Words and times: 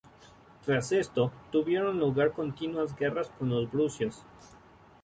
Tras 0.65 0.91
esto, 0.93 1.31
tuvieron 1.51 1.99
lugar 1.99 2.31
continuas 2.31 2.95
guerras 2.95 3.29
con 3.37 3.49
los 3.51 3.71
brucios. 3.71 4.25